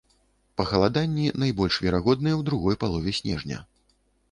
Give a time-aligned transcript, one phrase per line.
[0.61, 3.63] Пахаладанні найбольш верагодныя ў другой палове снежня.